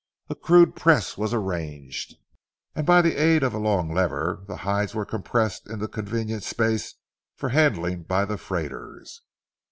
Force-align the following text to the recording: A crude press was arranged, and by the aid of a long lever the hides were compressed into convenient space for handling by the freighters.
A 0.31 0.35
crude 0.35 0.75
press 0.75 1.15
was 1.15 1.31
arranged, 1.31 2.15
and 2.73 2.87
by 2.87 3.03
the 3.03 3.21
aid 3.21 3.43
of 3.43 3.53
a 3.53 3.59
long 3.59 3.93
lever 3.93 4.43
the 4.47 4.55
hides 4.65 4.95
were 4.95 5.05
compressed 5.05 5.69
into 5.69 5.87
convenient 5.87 6.41
space 6.41 6.95
for 7.35 7.49
handling 7.49 8.05
by 8.05 8.25
the 8.25 8.39
freighters. 8.39 9.21